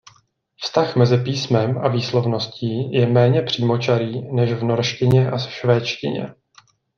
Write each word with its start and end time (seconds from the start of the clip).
Vztah 0.61 0.95
mezi 0.95 1.17
písmem 1.21 1.77
a 1.77 1.87
výslovností 1.89 2.91
je 2.91 3.07
méně 3.07 3.41
přímočarý 3.41 4.33
než 4.33 4.53
v 4.53 4.63
norštině 4.63 5.31
a 5.31 5.37
švédštině. 5.37 6.33